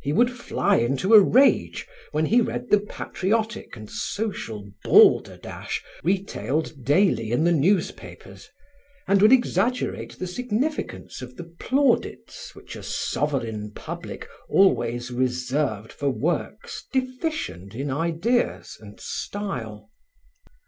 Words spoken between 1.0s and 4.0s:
a rage when he read the patriotic and